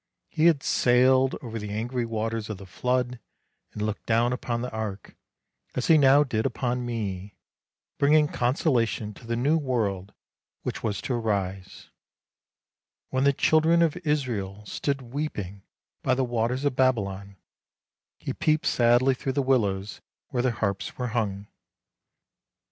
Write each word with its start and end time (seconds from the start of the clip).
He 0.31 0.47
had 0.47 0.63
sailed 0.63 1.35
over 1.43 1.59
the 1.59 1.69
angry 1.69 2.05
waters 2.05 2.49
of 2.49 2.57
the 2.57 2.65
flood 2.65 3.19
and 3.71 3.83
looked 3.83 4.07
down 4.07 4.33
upon 4.33 4.63
the 4.63 4.71
ark, 4.71 5.15
as 5.75 5.85
he 5.85 5.97
now 5.99 6.23
did 6.23 6.43
upon 6.43 6.83
me, 6.87 7.35
bringing 7.99 8.27
consolation 8.27 9.13
to 9.13 9.27
the 9.27 9.35
new 9.35 9.59
world 9.59 10.11
which 10.63 10.81
was 10.81 11.01
to 11.03 11.13
arise. 11.13 11.89
When 13.11 13.25
the 13.25 13.31
238 13.33 13.73
ANDERSEN'S 13.93 13.93
FAIRY 13.93 14.01
TALES 14.01 14.23
children 14.23 14.57
of 14.57 14.65
Israel 14.65 14.65
stood 14.65 15.01
weeping 15.13 15.61
by 16.01 16.15
the 16.15 16.23
waters 16.25 16.65
of 16.65 16.75
Babylon, 16.75 17.35
he 18.17 18.33
peeped 18.33 18.65
sadly 18.65 19.13
through 19.13 19.33
the 19.33 19.43
willows 19.43 20.01
where 20.29 20.41
their 20.41 20.51
harps 20.51 20.97
were 20.97 21.09
hung. 21.09 21.45